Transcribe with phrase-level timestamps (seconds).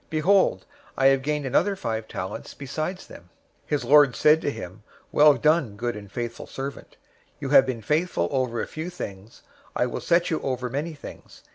[0.09, 0.65] Behold,
[0.97, 3.25] I have gained another five talents besides them.'
[3.65, 4.81] 025:021 "His lord said to him,
[5.11, 6.97] 'Well done, good and faithful servant.
[7.39, 9.43] You have been faithful over a few things,
[9.75, 11.43] I will set you over many things.